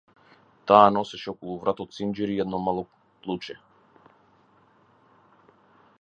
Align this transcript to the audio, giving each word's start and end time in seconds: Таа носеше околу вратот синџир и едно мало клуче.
Таа 0.69 0.85
носеше 0.93 1.29
околу 1.33 1.57
вратот 1.65 1.93
синџир 1.99 2.33
и 2.35 2.39
едно 2.45 2.61
мало 2.69 2.85
клуче. 2.87 3.61